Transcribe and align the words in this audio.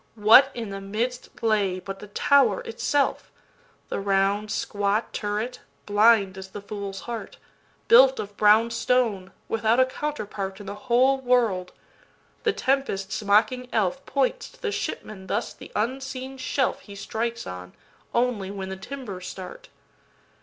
What 0.15 0.49
in 0.55 0.69
the 0.71 0.81
midst 0.81 1.29
lay 1.43 1.79
but 1.79 1.99
the 1.99 2.07
Tower 2.07 2.61
itself? 2.61 3.31
The 3.89 3.99
round 3.99 4.49
squat 4.49 5.13
turret, 5.13 5.59
blind 5.85 6.39
as 6.39 6.47
the 6.47 6.61
fool's 6.63 7.01
heart, 7.01 7.37
Built 7.87 8.19
of 8.19 8.35
brown 8.35 8.71
stone, 8.71 9.31
without 9.47 9.79
a 9.79 9.85
counter 9.85 10.25
partIn 10.25 10.65
the 10.65 10.73
whole 10.73 11.19
world. 11.21 11.71
The 12.41 12.51
tempest's 12.53 13.21
mocking 13.21 13.67
elfPoints 13.67 14.51
to 14.53 14.61
the 14.63 14.71
shipman 14.71 15.27
thus 15.27 15.53
the 15.53 15.71
unseen 15.75 16.39
shelfHe 16.39 16.97
strikes 16.97 17.45
on, 17.45 17.73
only 18.11 18.49
when 18.49 18.69
the 18.69 18.77
timbers 18.77 19.27
start. 19.27 19.69